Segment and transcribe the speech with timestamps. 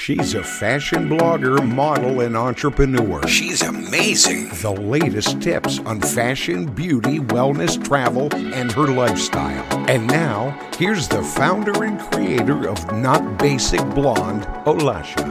[0.00, 3.26] She's a fashion blogger, model, and entrepreneur.
[3.26, 4.48] She's amazing.
[4.62, 9.66] The latest tips on fashion, beauty, wellness, travel, and her lifestyle.
[9.90, 15.26] And now, here's the founder and creator of Not Basic Blonde, Olasha.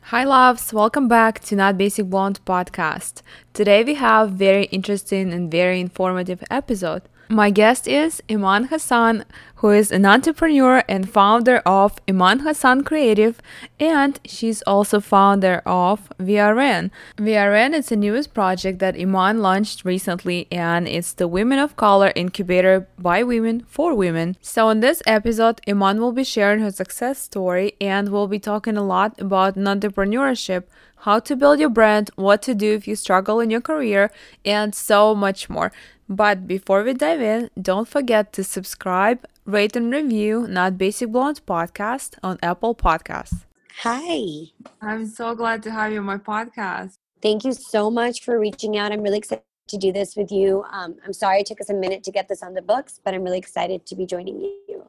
[0.00, 3.20] Hi loves, welcome back to Not Basic Blonde podcast.
[3.52, 7.02] Today we have very interesting and very informative episode.
[7.28, 9.24] My guest is Iman Hassan,
[9.56, 13.40] who is an entrepreneur and founder of Iman Hassan Creative,
[13.80, 16.92] and she's also founder of VRN.
[17.16, 22.12] VRN is the newest project that Iman launched recently, and it's the Women of Color
[22.14, 24.36] incubator by women for women.
[24.40, 28.76] So, in this episode, Iman will be sharing her success story and we'll be talking
[28.76, 30.64] a lot about entrepreneurship,
[30.98, 34.12] how to build your brand, what to do if you struggle in your career,
[34.44, 35.72] and so much more.
[36.08, 41.40] But before we dive in, don't forget to subscribe, rate, and review Not Basic Blonde
[41.44, 43.44] podcast on Apple Podcasts.
[43.80, 44.52] Hi.
[44.80, 46.94] I'm so glad to have you on my podcast.
[47.20, 48.92] Thank you so much for reaching out.
[48.92, 50.64] I'm really excited to do this with you.
[50.70, 53.12] Um, I'm sorry it took us a minute to get this on the books, but
[53.12, 54.84] I'm really excited to be joining you.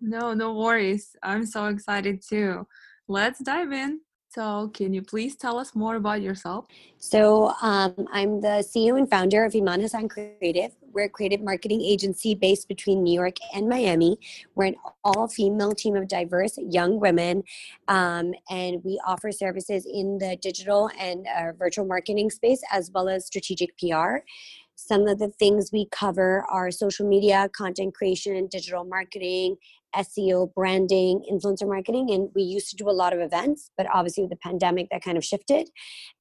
[0.00, 1.14] No, no worries.
[1.22, 2.66] I'm so excited too.
[3.06, 4.00] Let's dive in.
[4.34, 6.66] So, can you please tell us more about yourself?
[6.98, 10.72] So, um, I'm the CEO and founder of Iman Hassan Creative.
[10.92, 14.18] We're a creative marketing agency based between New York and Miami.
[14.56, 17.44] We're an all female team of diverse young women,
[17.86, 23.08] um, and we offer services in the digital and uh, virtual marketing space as well
[23.08, 24.16] as strategic PR.
[24.74, 29.58] Some of the things we cover are social media, content creation, digital marketing,
[29.96, 32.10] SEO, branding, influencer marketing.
[32.10, 35.02] And we used to do a lot of events, but obviously with the pandemic, that
[35.02, 35.68] kind of shifted.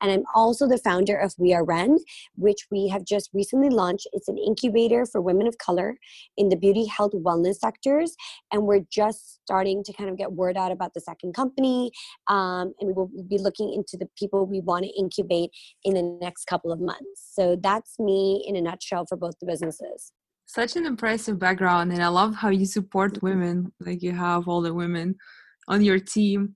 [0.02, 1.98] And I'm also the founder of We Are Ren,
[2.36, 4.08] which we have just recently launched.
[4.14, 5.98] It's an incubator for women of color
[6.38, 8.16] in the beauty, health, wellness sectors.
[8.52, 11.92] And we're just starting to kind of get word out about the second company.
[12.28, 15.52] Um, and we will be looking into the people we want to incubate
[15.84, 17.32] in the next couple of months.
[17.32, 20.12] So that's me in a nutshell for both the businesses
[20.46, 24.62] such an impressive background and i love how you support women like you have all
[24.62, 25.16] the women
[25.68, 26.56] on your team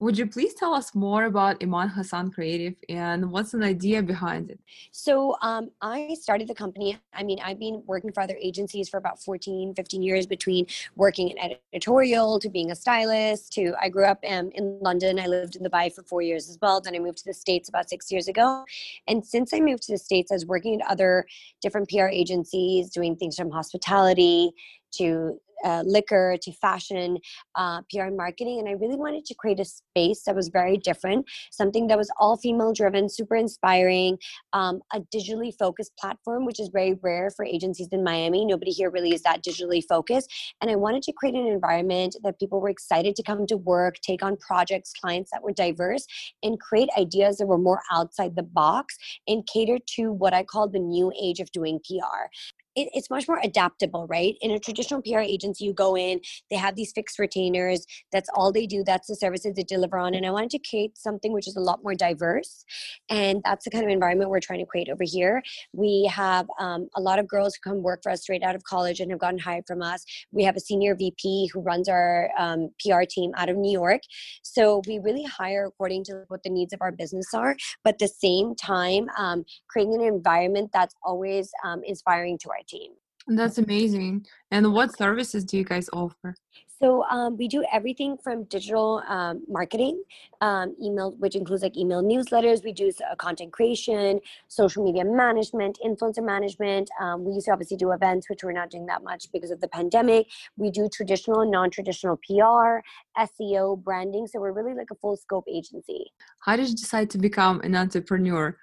[0.00, 4.50] would you please tell us more about Iman Hassan Creative and what's an idea behind
[4.50, 4.58] it?
[4.92, 6.98] So, um, I started the company.
[7.12, 10.66] I mean, I've been working for other agencies for about 14, 15 years between
[10.96, 15.20] working in editorial to being a stylist to I grew up um, in London.
[15.20, 16.80] I lived in Dubai for four years as well.
[16.80, 18.64] Then I moved to the States about six years ago.
[19.06, 21.26] And since I moved to the States, I was working at other
[21.60, 24.52] different PR agencies, doing things from hospitality
[24.92, 27.18] to uh, liquor to fashion,
[27.54, 28.58] uh, PR and marketing.
[28.58, 32.10] And I really wanted to create a space that was very different, something that was
[32.18, 34.18] all female driven, super inspiring,
[34.52, 38.44] um, a digitally focused platform, which is very rare for agencies in Miami.
[38.44, 40.30] Nobody here really is that digitally focused.
[40.60, 43.96] And I wanted to create an environment that people were excited to come to work,
[44.02, 46.06] take on projects, clients that were diverse,
[46.42, 48.96] and create ideas that were more outside the box
[49.26, 52.28] and cater to what I call the new age of doing PR
[52.76, 54.36] it, it's much more adaptable, right?
[54.40, 56.20] In a traditional PR agency, you go in,
[56.50, 57.86] they have these fixed retainers.
[58.12, 58.84] That's all they do.
[58.84, 60.14] That's the services they deliver on.
[60.14, 62.64] And I wanted to create something which is a lot more diverse.
[63.08, 65.42] And that's the kind of environment we're trying to create over here.
[65.72, 68.62] We have um, a lot of girls who come work for us straight out of
[68.64, 70.04] college and have gotten hired from us.
[70.32, 74.02] We have a senior VP who runs our um, PR team out of New York.
[74.42, 77.98] So we really hire according to what the needs of our business are, but at
[77.98, 82.92] the same time, um, creating an environment that's always um, inspiring to our team.
[83.26, 84.26] That's amazing.
[84.50, 86.34] And what services do you guys offer?
[86.82, 90.02] So um, we do everything from digital um, marketing,
[90.40, 92.64] um, email, which includes like email newsletters.
[92.64, 94.18] We do uh, content creation,
[94.48, 96.88] social media management, influencer management.
[96.98, 99.60] Um, we used to obviously do events, which we're not doing that much because of
[99.60, 100.28] the pandemic.
[100.56, 102.80] We do traditional and non-traditional PR,
[103.18, 104.26] SEO, branding.
[104.26, 106.06] So we're really like a full scope agency.
[106.38, 108.56] How did you decide to become an entrepreneur?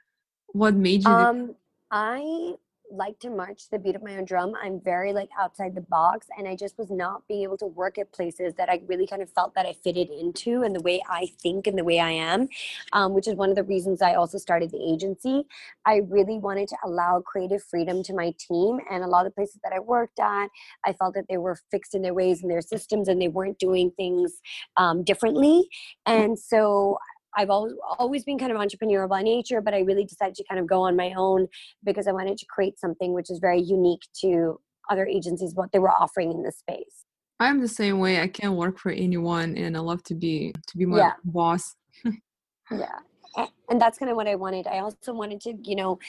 [0.48, 1.12] What made you?
[1.12, 1.56] Um,
[1.92, 2.56] I
[2.92, 4.54] like to march the beat of my own drum.
[4.62, 7.98] I'm very like outside the box and I just was not being able to work
[7.98, 11.02] at places that I really kind of felt that I fitted into and the way
[11.10, 12.48] I think and the way I am,
[12.94, 15.44] um, which is one of the reasons I also started the agency.
[15.86, 19.36] I really wanted to allow creative freedom to my team and a lot of the
[19.36, 20.48] places that I worked at,
[20.86, 23.60] I felt that they were fixed in their ways and their systems and they weren't
[23.60, 24.42] doing things
[24.78, 25.68] um, differently.
[26.06, 26.98] And so
[27.38, 30.60] I've always always been kind of entrepreneurial by nature, but I really decided to kind
[30.60, 31.48] of go on my own
[31.84, 35.80] because I wanted to create something which is very unique to other agencies what they
[35.80, 37.06] were offering in this space.
[37.40, 38.20] I'm the same way.
[38.20, 41.14] I can't work for anyone, and I love to be to be my Yeah.
[41.24, 41.76] boss.
[42.72, 43.00] yeah
[43.70, 46.00] and that's kind of what i wanted i also wanted to you know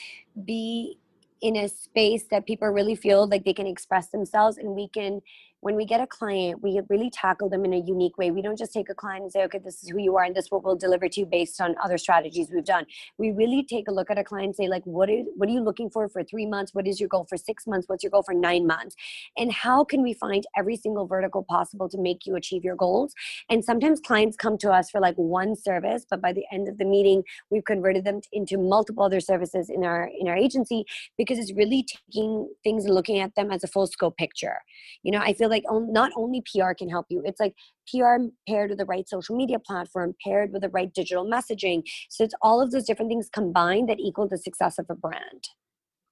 [0.45, 0.97] be
[1.41, 5.21] in a space that people really feel like they can express themselves and we can
[5.61, 8.31] when we get a client we really tackle them in a unique way.
[8.31, 10.35] We don't just take a client and say okay this is who you are and
[10.35, 12.85] this is what we'll deliver to you based on other strategies we've done.
[13.17, 15.51] We really take a look at a client and say like what is what are
[15.51, 16.73] you looking for for three months?
[16.73, 17.87] What is your goal for six months?
[17.87, 18.95] What's your goal for nine months?
[19.37, 23.13] And how can we find every single vertical possible to make you achieve your goals?
[23.49, 26.77] And sometimes clients come to us for like one service but by the end of
[26.77, 30.85] the meeting we've converted them into multiple other services in our in our agency
[31.17, 34.57] because it's really taking things and looking at them as a full scope picture.
[35.03, 37.55] You know i feel like on, not only pr can help you it's like
[37.89, 38.05] pr
[38.47, 41.83] paired with the right social media platform paired with the right digital messaging.
[42.09, 45.49] So it's all of those different things combined that equal the success of a brand.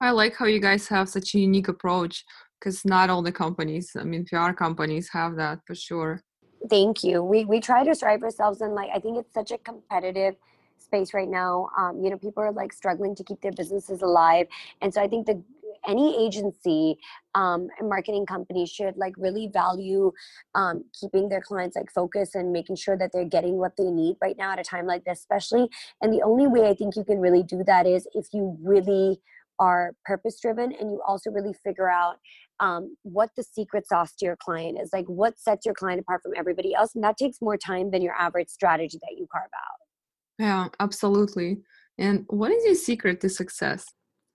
[0.02, 2.24] I like how you guys have such a unique approach
[2.60, 6.22] because not all the companies, I mean, PR companies have that for sure.
[6.70, 7.24] thank you.
[7.24, 10.36] We we try to strive ourselves and like i think it's such a competitive
[10.80, 11.70] space right now.
[11.78, 14.48] Um, you know people are like struggling to keep their businesses alive.
[14.82, 15.38] And so i think that
[15.88, 16.98] any agency
[17.36, 20.12] um, and marketing company should like really value
[20.56, 24.16] um, keeping their clients like focused and making sure that they're getting what they need
[24.22, 25.68] right now at a time like this especially
[26.02, 29.20] and the only way i think you can really do that is if you really
[29.60, 32.18] are purpose driven and you also really figure out
[32.60, 36.22] um, what the secret sauce to your client is like what sets your client apart
[36.22, 39.50] from everybody else and that takes more time than your average strategy that you carve
[39.56, 39.78] out
[40.40, 41.62] Yeah, absolutely.
[41.98, 43.86] And what is your secret to success?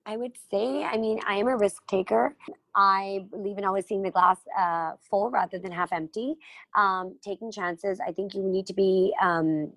[0.06, 2.37] I would say i mean i am a risk taker
[2.75, 6.34] i believe in always seeing the glass uh, full rather than half empty
[6.76, 9.72] um, taking chances i think you need to be um,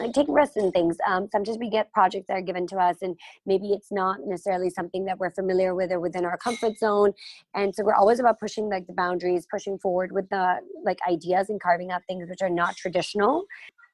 [0.00, 0.96] like taking risks and things.
[1.06, 3.16] Um, sometimes we get projects that are given to us, and
[3.46, 7.12] maybe it's not necessarily something that we're familiar with or within our comfort zone.
[7.54, 11.50] And so we're always about pushing like the boundaries, pushing forward with the like ideas
[11.50, 13.44] and carving out things which are not traditional.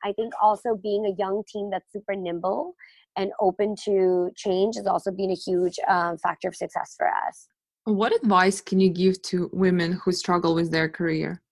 [0.05, 2.75] I think also being a young team that's super nimble
[3.16, 7.49] and open to change has also been a huge um, factor of success for us.
[7.85, 11.42] What advice can you give to women who struggle with their career?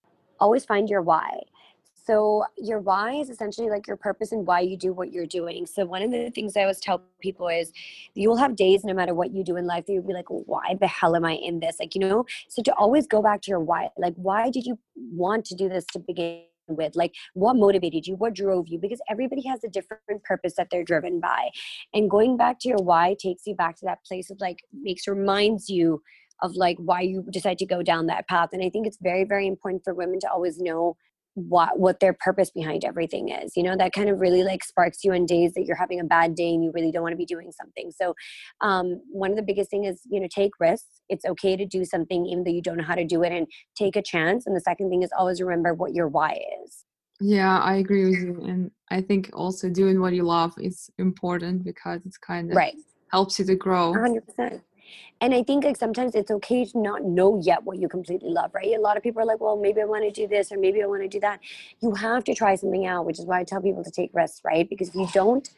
[0.41, 1.41] always find your why.
[1.95, 5.67] So your why is essentially like your purpose and why you do what you're doing.
[5.67, 7.73] So one of the things I always tell people is
[8.15, 10.29] you will have days no matter what you do in life that you'll be like,
[10.29, 11.77] why the hell am I in this?
[11.79, 14.79] Like, you know, so to always go back to your why, like why did you
[14.97, 16.43] want to do this to begin
[16.77, 16.97] with?
[16.97, 18.17] Like what motivated you?
[18.17, 18.79] What drove you?
[18.79, 21.51] Because everybody has a different purpose that they're driven by.
[21.95, 25.07] And going back to your why takes you back to that place of like makes
[25.07, 26.03] reminds you
[26.43, 28.51] of like why you decide to go down that path.
[28.53, 30.97] And I think it's very, very important for women to always know
[31.35, 35.05] what what their purpose behind everything is you know that kind of really like sparks
[35.05, 37.17] you on days that you're having a bad day and you really don't want to
[37.17, 37.91] be doing something.
[37.91, 38.15] So
[38.61, 41.03] um, one of the biggest thing is you know take risks.
[41.09, 43.47] It's okay to do something even though you don't know how to do it and
[43.77, 44.47] take a chance.
[44.47, 46.85] And the second thing is always remember what your why is.
[47.21, 48.45] Yeah, I agree with you.
[48.47, 52.75] And I think also doing what you love is important because it's kind of right.
[53.13, 53.93] helps you to grow.
[53.93, 54.63] 100%
[55.21, 58.51] and i think like sometimes it's okay to not know yet what you completely love
[58.55, 58.77] right?
[58.77, 60.83] A lot of people are like well maybe i want to do this or maybe
[60.83, 61.41] i want to do that.
[61.81, 64.41] You have to try something out which is why i tell people to take risks
[64.45, 64.69] right?
[64.69, 65.49] Because if you don't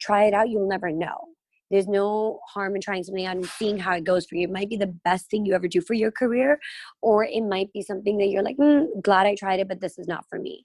[0.00, 1.28] try it out you'll never know.
[1.70, 4.42] There's no harm in trying something out and seeing how it goes for you.
[4.42, 6.58] It might be the best thing you ever do for your career
[7.00, 9.98] or it might be something that you're like mm, glad i tried it but this
[9.98, 10.64] is not for me.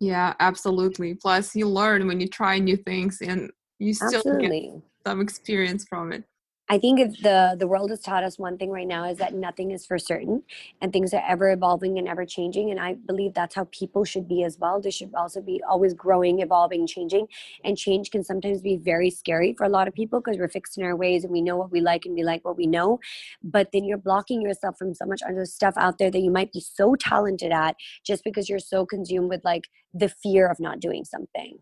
[0.00, 1.14] Yeah absolutely.
[1.14, 4.72] Plus you learn when you try new things and you still absolutely.
[4.72, 6.24] get some experience from it
[6.70, 9.72] I think the the world has taught us one thing right now is that nothing
[9.72, 10.44] is for certain
[10.80, 14.28] and things are ever evolving and ever changing and I believe that's how people should
[14.28, 14.80] be as well.
[14.80, 17.26] They should also be always growing, evolving, changing.
[17.64, 20.78] And change can sometimes be very scary for a lot of people because we're fixed
[20.78, 23.00] in our ways and we know what we like and we like what we know.
[23.42, 26.52] But then you're blocking yourself from so much other stuff out there that you might
[26.52, 27.74] be so talented at
[28.06, 31.58] just because you're so consumed with like the fear of not doing something.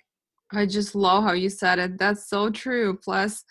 [0.52, 1.96] I just love how you said it.
[1.96, 2.98] That's so true.
[3.02, 3.44] Plus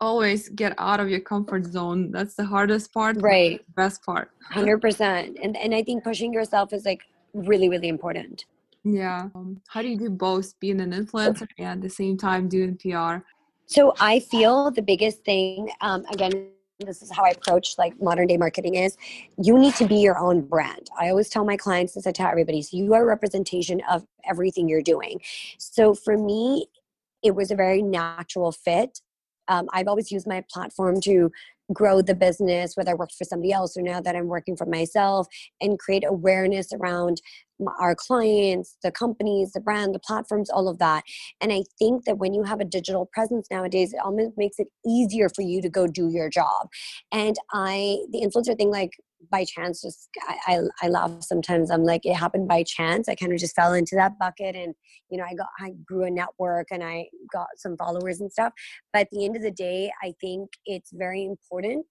[0.00, 2.10] always get out of your comfort zone.
[2.10, 3.64] That's the hardest part right.
[3.74, 4.30] best part.
[4.52, 7.02] 100% and and i think pushing yourself is like
[7.34, 8.46] really really important.
[8.84, 9.28] Yeah.
[9.34, 12.76] Um, how do you do both being an influencer and at the same time doing
[12.76, 13.22] pr
[13.66, 16.48] so i feel the biggest thing um, again
[16.86, 18.96] this is how I approach like modern day marketing is
[19.42, 20.88] you need to be your own brand.
[20.98, 24.06] I always tell my clients this, I tell everybody, so you are a representation of
[24.28, 25.20] everything you're doing.
[25.58, 26.66] So for me,
[27.22, 29.00] it was a very natural fit
[29.48, 31.30] um, I've always used my platform to
[31.72, 34.66] grow the business, whether I worked for somebody else or now that I'm working for
[34.66, 35.26] myself,
[35.60, 37.20] and create awareness around
[37.80, 41.02] our clients, the companies, the brand, the platforms, all of that.
[41.40, 44.68] And I think that when you have a digital presence nowadays, it almost makes it
[44.86, 46.68] easier for you to go do your job.
[47.12, 48.92] And I, the influencer thing, like
[49.30, 51.70] by chance, just I, I, I laugh sometimes.
[51.70, 53.08] I'm like, it happened by chance.
[53.08, 54.74] I kind of just fell into that bucket, and
[55.10, 58.52] you know, I got, I grew a network, and I got some followers and stuff.
[58.92, 61.86] But at the end of the day, I think it's very important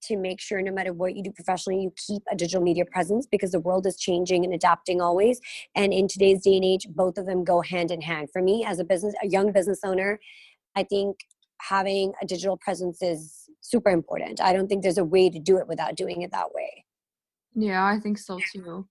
[0.00, 3.26] to make sure no matter what you do professionally you keep a digital media presence
[3.30, 5.40] because the world is changing and adapting always
[5.74, 8.64] and in today's day and age both of them go hand in hand for me
[8.64, 10.18] as a business a young business owner
[10.76, 11.16] i think
[11.60, 14.40] having a digital presence is super important.
[14.40, 16.84] I don't think there's a way to do it without doing it that way.
[17.54, 18.86] Yeah i think so too.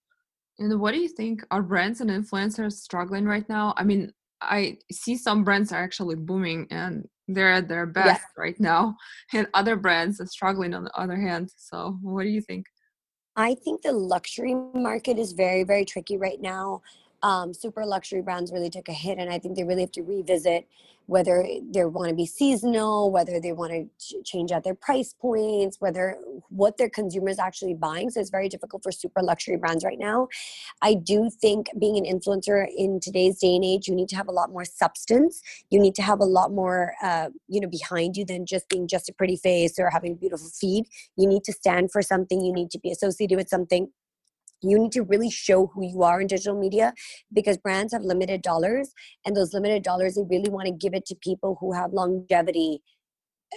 [0.60, 3.74] And what do you think are brands and influencers struggling right now?
[3.78, 8.44] I mean i see some brands are actually booming and they're at their best yeah.
[8.44, 8.96] right now
[9.34, 11.52] and other brands are struggling on the other hand.
[11.58, 12.66] So what do you think?
[13.36, 16.82] I think the luxury market is very very tricky right now
[17.24, 20.04] um, super luxury brands really took a hit and i think they really have to
[20.04, 20.68] revisit
[21.08, 25.14] whether they want to be seasonal, whether they want to ch- change out their price
[25.14, 26.18] points, whether
[26.50, 28.10] what their consumers actually buying.
[28.10, 30.28] So it's very difficult for super luxury brands right now.
[30.82, 34.28] I do think being an influencer in today's day and age, you need to have
[34.28, 35.42] a lot more substance.
[35.70, 38.88] You need to have a lot more, uh, you know, behind you than just being
[38.88, 40.88] just a pretty face or having a beautiful feed.
[41.16, 42.42] You need to stand for something.
[42.42, 43.90] You need to be associated with something
[44.62, 46.94] you need to really show who you are in digital media
[47.34, 48.92] because brands have limited dollars
[49.26, 52.82] and those limited dollars they really want to give it to people who have longevity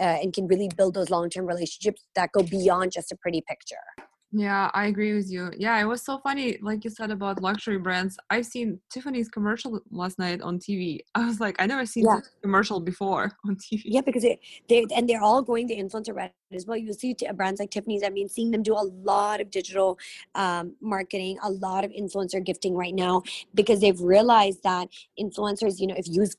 [0.00, 4.09] uh, and can really build those long-term relationships that go beyond just a pretty picture
[4.32, 5.50] yeah, I agree with you.
[5.56, 8.16] Yeah, it was so funny, like you said about luxury brands.
[8.30, 11.00] I've seen Tiffany's commercial last night on TV.
[11.16, 12.20] I was like, I never seen yeah.
[12.40, 13.82] commercial before on TV.
[13.84, 16.76] Yeah, because they, they and they're all going the influencer route as well.
[16.76, 18.04] You see brands like Tiffany's.
[18.04, 19.98] I mean, seeing them do a lot of digital
[20.36, 23.22] um, marketing, a lot of influencer gifting right now
[23.54, 26.38] because they've realized that influencers, you know, if used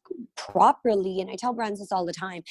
[0.50, 2.44] properly, and I tell brands this all the time,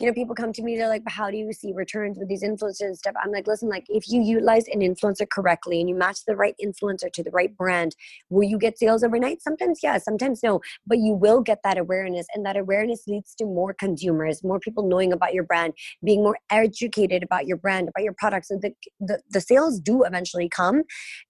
[0.00, 2.42] you know, people come to me, they're like, how do you see returns with these
[2.42, 3.14] influencers and stuff?
[3.22, 6.54] I'm like, listen, like if you utilize an influencer correctly and you match the right
[6.64, 7.94] influencer to the right brand,
[8.30, 9.42] will you get sales overnight?
[9.42, 13.44] Sometimes yes, sometimes no, but you will get that awareness and that awareness leads to
[13.44, 18.04] more consumers, more people knowing about your brand, being more educated about your brand, about
[18.04, 18.48] your products.
[18.48, 20.82] So the, the, the sales do eventually come,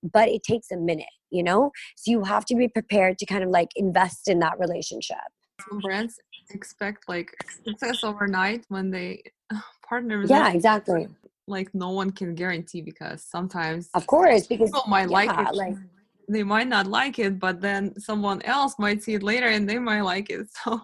[0.02, 1.71] but it takes a minute, you know?
[1.97, 5.18] So you have to be prepared to kind of like invest in that relationship.
[5.61, 6.18] Some brands
[6.50, 7.32] expect like
[7.64, 9.23] success overnight when they
[9.88, 11.08] partner with yeah exactly.
[11.46, 15.54] like no one can guarantee because sometimes of course because people might yeah, like it.
[15.54, 15.76] like
[16.28, 19.78] they might not like it but then someone else might see it later and they
[19.78, 20.80] might like it so.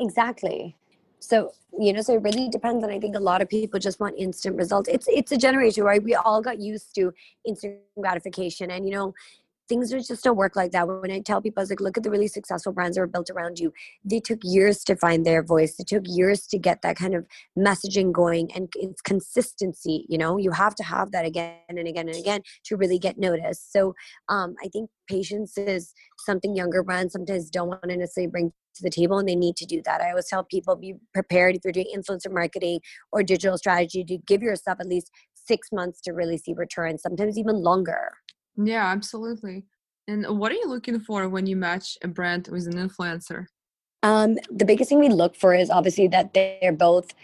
[0.00, 0.76] Exactly.
[1.20, 4.00] So you know so it really depends and i think a lot of people just
[4.00, 4.88] want instant results.
[4.88, 6.02] It's it's a generation right?
[6.02, 7.12] We all got used to
[7.46, 9.14] instant gratification and you know
[9.68, 10.86] things just don't work like that.
[10.86, 13.06] When I tell people, I was like, look at the really successful brands that were
[13.06, 13.72] built around you.
[14.04, 15.78] They took years to find their voice.
[15.78, 17.26] It took years to get that kind of
[17.58, 20.06] messaging going and it's consistency.
[20.08, 23.18] You know, you have to have that again and again and again to really get
[23.18, 23.72] noticed.
[23.72, 23.94] So
[24.28, 28.82] um, I think patience is something younger brands sometimes don't want to necessarily bring to
[28.82, 30.00] the table and they need to do that.
[30.00, 34.18] I always tell people be prepared if you're doing influencer marketing or digital strategy to
[34.18, 38.12] give yourself at least six months to really see returns, sometimes even longer.
[38.56, 39.64] Yeah, absolutely.
[40.08, 43.46] And what are you looking for when you match a brand with an influencer?
[44.02, 47.14] Um, the biggest thing we look for is obviously that they're both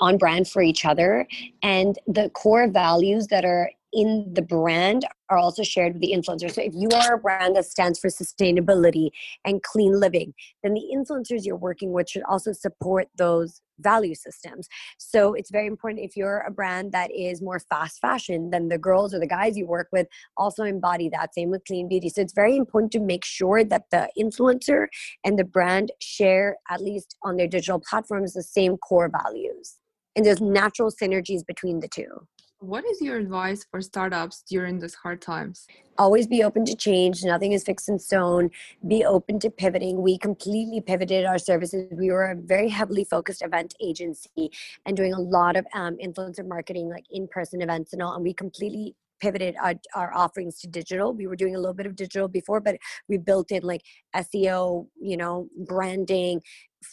[0.00, 1.26] on brand for each other
[1.62, 6.52] and the core values that are in the brand are also shared with the influencers.
[6.52, 9.10] So if you are a brand that stands for sustainability
[9.44, 14.68] and clean living, then the influencers you're working with should also support those value systems.
[14.98, 18.78] So it's very important if you're a brand that is more fast fashion, then the
[18.78, 20.06] girls or the guys you work with
[20.36, 21.34] also embody that.
[21.34, 22.08] Same with clean beauty.
[22.08, 24.86] So it's very important to make sure that the influencer
[25.24, 29.76] and the brand share, at least on their digital platforms, the same core values.
[30.14, 32.26] And there's natural synergies between the two.
[32.60, 35.66] What is your advice for startups during these hard times?
[35.98, 37.22] Always be open to change.
[37.22, 38.50] Nothing is fixed in stone.
[38.88, 40.00] Be open to pivoting.
[40.00, 41.92] We completely pivoted our services.
[41.92, 44.50] We were a very heavily focused event agency
[44.86, 48.14] and doing a lot of um, influencer marketing, like in person events and all.
[48.14, 51.86] And we completely pivoted our, our offerings to digital we were doing a little bit
[51.86, 52.76] of digital before but
[53.08, 53.82] we built in like
[54.14, 56.38] seo you know branding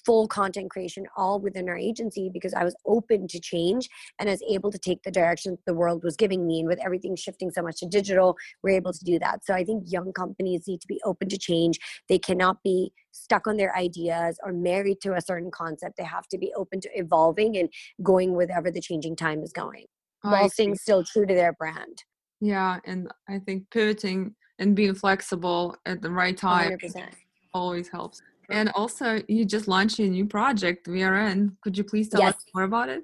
[0.05, 4.33] full content creation all within our agency because I was open to change and I
[4.33, 6.59] was able to take the direction the world was giving me.
[6.59, 9.45] And with everything shifting so much to digital, we're able to do that.
[9.45, 11.79] So I think young companies need to be open to change.
[12.09, 15.97] They cannot be stuck on their ideas or married to a certain concept.
[15.97, 17.69] They have to be open to evolving and
[18.01, 19.85] going wherever the changing time is going
[20.21, 22.03] while staying still true to their brand.
[22.39, 22.79] Yeah.
[22.85, 27.09] And I think pivoting and being flexible at the right time 100%.
[27.53, 28.21] always helps.
[28.49, 31.55] And also, you just launched a new project, VRN.
[31.61, 32.35] Could you please tell yes.
[32.35, 33.03] us more about it?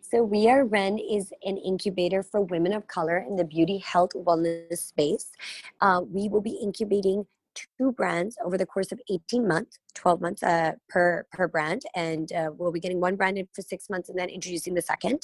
[0.00, 5.30] So, Ren is an incubator for women of color in the beauty, health, wellness space.
[5.80, 7.26] Uh, we will be incubating
[7.78, 12.30] two brands over the course of 18 months 12 months uh, per per brand and
[12.32, 15.22] uh, we'll be getting one brand in for six months and then introducing the second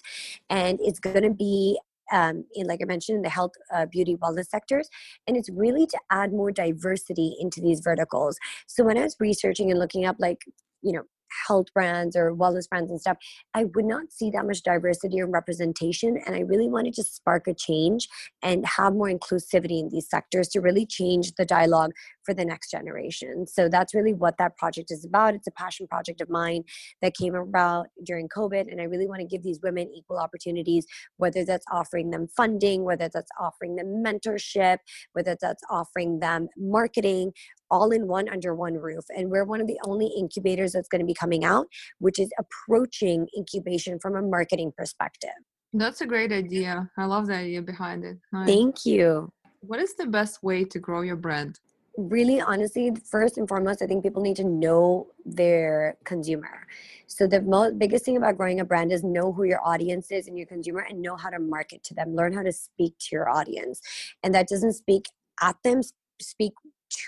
[0.48, 1.78] and it's going to be
[2.12, 4.88] um, in like i mentioned in the health uh, beauty wellness sectors
[5.26, 8.38] and it's really to add more diversity into these verticals.
[8.66, 10.44] So when i was researching and looking up like
[10.82, 11.02] you know
[11.46, 13.16] health brands or wellness brands and stuff,
[13.54, 16.18] I would not see that much diversity and representation.
[16.26, 18.08] And I really wanted to spark a change
[18.42, 21.92] and have more inclusivity in these sectors to really change the dialogue
[22.24, 23.46] for the next generation.
[23.46, 25.34] So that's really what that project is about.
[25.34, 26.64] It's a passion project of mine
[27.00, 28.70] that came about during COVID.
[28.70, 32.84] And I really want to give these women equal opportunities, whether that's offering them funding,
[32.84, 34.78] whether that's offering them mentorship,
[35.12, 37.32] whether that's offering them marketing,
[37.72, 39.04] all in one under one roof.
[39.16, 41.66] And we're one of the only incubators that's going to be coming out,
[41.98, 45.30] which is approaching incubation from a marketing perspective.
[45.72, 46.90] That's a great idea.
[46.98, 48.18] I love the idea behind it.
[48.30, 48.46] Nice.
[48.46, 49.32] Thank you.
[49.60, 51.58] What is the best way to grow your brand?
[51.96, 56.66] Really, honestly, first and foremost, I think people need to know their consumer.
[57.06, 60.26] So the most biggest thing about growing a brand is know who your audience is
[60.26, 62.14] and your consumer and know how to market to them.
[62.14, 63.80] Learn how to speak to your audience.
[64.22, 65.06] And that doesn't speak
[65.40, 65.80] at them,
[66.20, 66.52] speak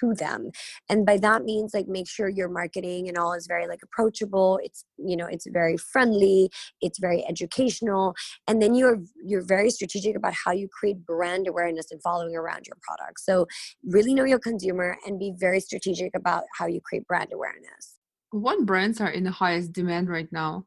[0.01, 0.51] to them
[0.89, 4.59] and by that means like make sure your marketing and all is very like approachable
[4.63, 8.15] it's you know it's very friendly it's very educational
[8.47, 12.67] and then you're you're very strategic about how you create brand awareness and following around
[12.67, 13.21] your product.
[13.21, 13.47] So
[13.85, 17.99] really know your consumer and be very strategic about how you create brand awareness.
[18.31, 20.67] What brands are in the highest demand right now?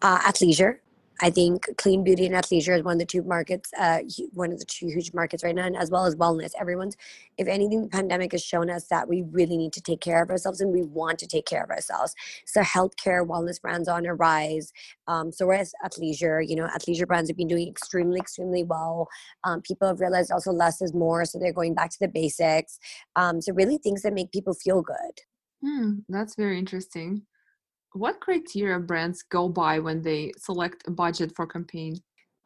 [0.00, 0.78] Uh, athleisure
[1.22, 4.00] I think clean beauty and athleisure is one of the two markets, uh,
[4.32, 6.52] one of the two huge markets right now, and as well as wellness.
[6.58, 6.96] Everyone's,
[7.36, 10.30] if anything, the pandemic has shown us that we really need to take care of
[10.30, 12.14] ourselves and we want to take care of ourselves.
[12.46, 14.72] So healthcare, wellness brands on a rise.
[15.08, 19.08] Um, so whereas athleisure, you know, athleisure brands have been doing extremely, extremely well.
[19.44, 22.78] Um, people have realized also less is more, so they're going back to the basics.
[23.16, 25.20] Um, so really things that make people feel good.
[25.62, 27.26] Hmm, that's very interesting
[27.92, 31.96] what criteria brands go by when they select a budget for campaign?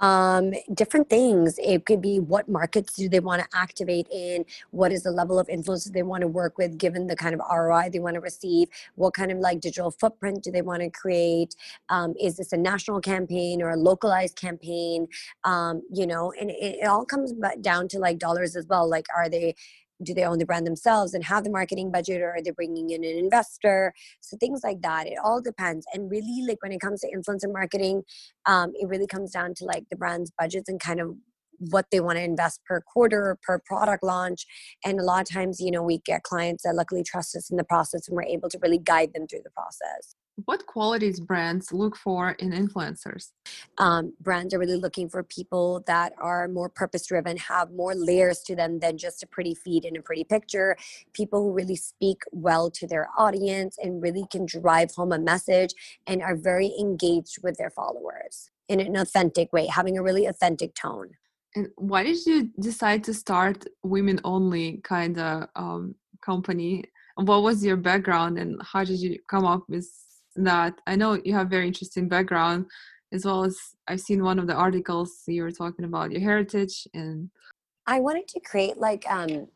[0.01, 1.59] um, different things.
[1.59, 4.45] It could be what markets do they want to activate in?
[4.71, 7.41] What is the level of influence they want to work with, given the kind of
[7.51, 8.69] ROI they want to receive?
[8.97, 11.55] What kind of like digital footprint do they want to create?
[11.89, 15.07] Um, is this a national campaign or a localized campaign?
[15.45, 18.89] Um, you know, and it, it all comes down to like dollars as well.
[18.89, 19.55] Like, are they
[20.05, 22.91] do they own the brand themselves and have the marketing budget or are they bringing
[22.91, 23.93] in an investor?
[24.21, 25.87] So things like that it all depends.
[25.93, 28.03] And really like when it comes to influencer marketing
[28.47, 31.15] um, it really comes down to like the brand's budgets and kind of
[31.71, 34.45] what they want to invest per quarter per product launch.
[34.85, 37.57] And a lot of times you know we get clients that luckily trust us in
[37.57, 41.73] the process and we're able to really guide them through the process what qualities brands
[41.73, 43.31] look for in influencers?
[43.79, 48.41] Um, brands are really looking for people that are more purpose driven have more layers
[48.41, 50.77] to them than just a pretty feed and a pretty picture.
[51.13, 55.73] People who really speak well to their audience and really can drive home a message
[56.07, 60.75] and are very engaged with their followers in an authentic way having a really authentic
[60.75, 61.11] tone.
[61.55, 66.85] And why did you decide to start women only kind of um, company?
[67.17, 69.89] What was your background and how did you come up with
[70.37, 72.67] that i know you have very interesting background
[73.15, 76.87] as well as I've seen one of the articles you were talking about your heritage
[76.93, 77.31] and
[77.87, 79.47] I wanted to create like um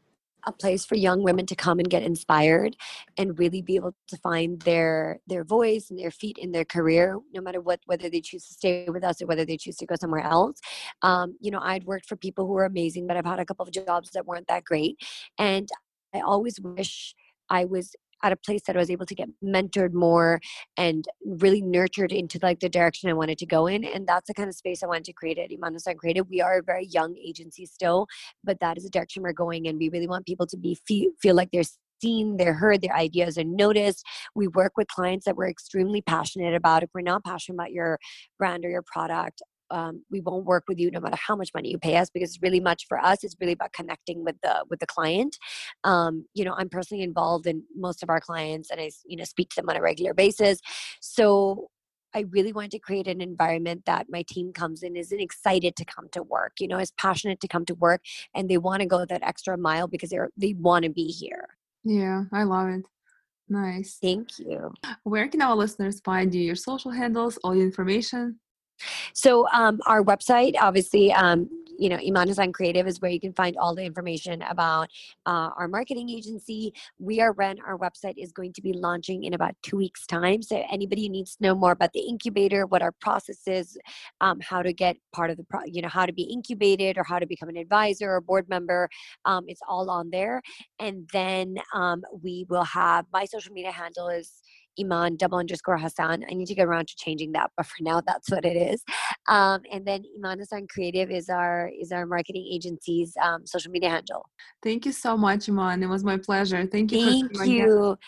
[0.46, 2.76] a place for young women to come and get inspired
[3.18, 7.18] and really be able to find their their voice and their feet in their career
[7.34, 9.86] no matter what whether they choose to stay with us or whether they choose to
[9.86, 10.60] go somewhere else.
[11.02, 13.66] Um, you know i'd worked for people who were amazing but i've had a couple
[13.66, 14.96] of jobs that weren't that great.
[15.38, 15.68] And
[16.14, 17.14] i always wish
[17.50, 20.40] i was at a place that I was able to get mentored more
[20.76, 23.84] and really nurtured into like the direction I wanted to go in.
[23.84, 26.28] And that's the kind of space I wanted to create at Iman Hassan Creative.
[26.28, 28.06] We are a very young agency still,
[28.44, 29.78] but that is the direction we're going in.
[29.78, 31.62] We really want people to be feel, feel like they're
[32.00, 34.04] seen, they're heard, their ideas are noticed.
[34.34, 36.82] We work with clients that we're extremely passionate about.
[36.82, 37.98] If we're not passionate about your
[38.38, 41.70] brand or your product, um, we won't work with you no matter how much money
[41.70, 44.64] you pay us because it's really much for us it's really about connecting with the
[44.70, 45.36] with the client
[45.84, 49.24] um, you know i'm personally involved in most of our clients and i you know
[49.24, 50.60] speak to them on a regular basis
[51.00, 51.68] so
[52.14, 55.84] I really wanted to create an environment that my team comes in isn't excited to
[55.84, 58.00] come to work, you know, is passionate to come to work
[58.34, 61.48] and they want to go that extra mile because they're they want to be here.
[61.84, 62.84] Yeah, I love it.
[63.48, 63.98] Nice.
[64.00, 64.72] Thank you.
[65.04, 66.42] Where can our listeners find you?
[66.42, 68.38] Your social handles, all the information?
[69.12, 73.32] So um, our website, obviously, um, you know, Iman Design Creative is where you can
[73.32, 74.88] find all the information about
[75.26, 76.74] uh, our marketing agency.
[76.98, 80.42] We are when our website is going to be launching in about two weeks' time.
[80.42, 83.78] So anybody who needs to know more about the incubator, what our process is,
[84.20, 87.04] um, how to get part of the, pro- you know, how to be incubated or
[87.04, 88.88] how to become an advisor or board member,
[89.24, 90.42] um, it's all on there.
[90.80, 94.42] And then um, we will have my social media handle is
[94.80, 96.24] Iman double underscore Hassan.
[96.30, 98.82] I need to get around to changing that, but for now, that's what it is.
[99.28, 103.90] Um, and then Iman Hassan Creative is our is our marketing agency's um, social media
[103.90, 104.28] handle.
[104.62, 105.82] Thank you so much, Iman.
[105.82, 106.66] It was my pleasure.
[106.66, 107.28] Thank you.
[107.28, 107.98] Thank you.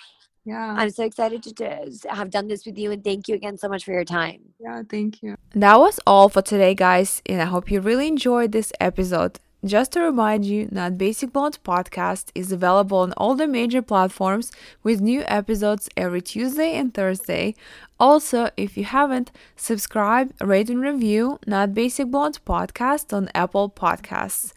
[0.45, 0.75] Yeah.
[0.77, 3.69] I'm so excited to, to have done this with you and thank you again so
[3.69, 4.41] much for your time.
[4.59, 5.37] Yeah, thank you.
[5.55, 9.39] That was all for today, guys, and I hope you really enjoyed this episode.
[9.65, 14.51] Just to remind you, Not Basic Blonde podcast is available on all the major platforms
[14.83, 17.55] with new episodes every Tuesday and Thursday.
[17.99, 24.53] Also, if you haven't, subscribe, rate, and review Not Basic Blonde podcast on Apple Podcasts.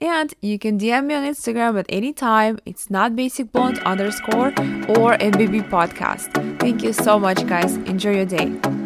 [0.00, 2.58] And you can DM me on Instagram at any time.
[2.66, 6.60] It's not basic blonde underscore or NBB podcast.
[6.60, 7.76] Thank you so much, guys.
[7.76, 8.85] Enjoy your day.